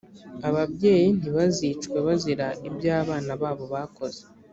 ababyeyi 0.47 1.07
ntibazicwe 1.19 1.97
bazira 2.05 2.47
ibyo 2.67 2.89
abana 3.01 3.31
babo 3.41 3.65
bakoze, 3.73 4.21